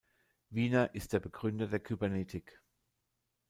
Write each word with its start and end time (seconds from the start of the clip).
Wiener 0.49 0.95
ist 0.95 1.13
der 1.13 1.19
Begründer 1.19 1.67
der 1.67 1.79
Kybernetik. 1.79 2.59